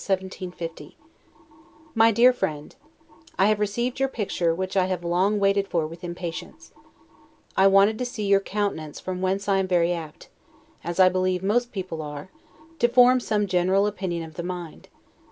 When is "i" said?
3.37-3.45, 4.75-4.87, 7.55-7.67, 9.47-9.59, 10.99-11.07